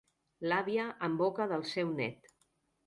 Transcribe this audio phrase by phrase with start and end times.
[0.51, 2.37] L'àvia, en boca del seu nét.